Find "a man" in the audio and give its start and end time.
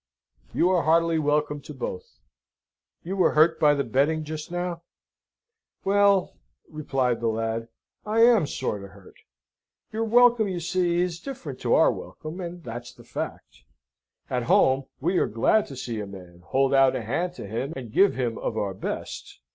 15.99-16.41